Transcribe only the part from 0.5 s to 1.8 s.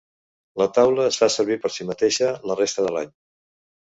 La taula es fa servir per